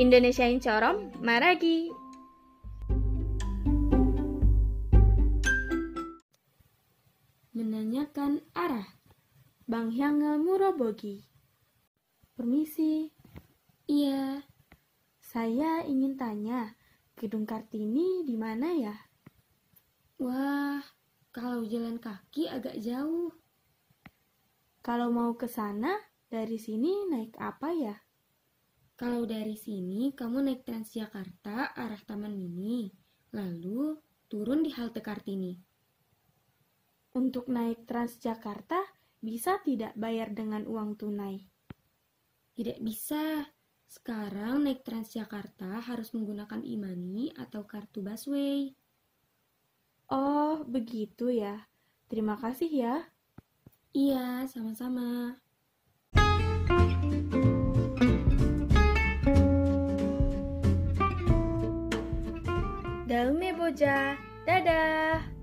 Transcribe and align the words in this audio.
Indonesiain 0.00 0.56
Corom, 0.64 1.12
Maragi. 1.20 1.92
Menanyakan 7.52 8.40
arah. 8.56 8.88
Bang 9.68 9.92
Hyangel 9.92 10.40
Murobogi. 10.40 11.20
Permisi. 12.32 13.12
Iya, 13.84 14.40
Saya 15.20 15.84
ingin 15.84 16.16
tanya, 16.16 16.72
Gedung 17.20 17.44
Kartini 17.44 18.24
di 18.24 18.40
mana 18.40 18.72
ya? 18.72 18.96
wah, 20.16 20.80
kalau 21.28 21.60
jalan 21.68 22.00
kaki 22.00 22.48
agak 22.48 22.80
jauh. 22.80 23.36
Kalau 24.80 25.12
mau 25.12 25.36
ke 25.36 25.44
sana, 25.44 25.92
dari 26.32 26.56
sini 26.56 27.04
naik 27.12 27.36
apa 27.36 27.68
ya? 27.76 27.94
Kalau 29.00 29.24
dari 29.24 29.56
sini 29.56 30.12
kamu 30.12 30.44
naik 30.44 30.68
Transjakarta 30.68 31.72
arah 31.72 32.02
Taman 32.04 32.36
Mini, 32.36 32.92
lalu 33.32 33.96
turun 34.28 34.60
di 34.60 34.68
halte 34.76 35.00
Kartini. 35.00 35.56
Untuk 37.16 37.48
naik 37.48 37.88
Transjakarta, 37.88 38.76
bisa 39.24 39.56
tidak 39.64 39.96
bayar 39.96 40.36
dengan 40.36 40.68
uang 40.68 41.00
tunai? 41.00 41.40
Tidak 42.52 42.76
bisa. 42.84 43.48
Sekarang 43.88 44.68
naik 44.68 44.84
Transjakarta 44.84 45.80
harus 45.80 46.12
menggunakan 46.12 46.60
e-money 46.60 47.32
atau 47.40 47.64
kartu 47.64 48.04
busway. 48.04 48.68
Oh, 50.12 50.60
begitu 50.68 51.32
ya. 51.32 51.56
Terima 52.04 52.36
kasih 52.36 52.68
ya. 52.68 52.96
Iya, 53.96 54.44
sama-sama. 54.44 55.40
Daume 63.10 63.50
Boja, 63.58 64.14
dadah! 64.46 65.39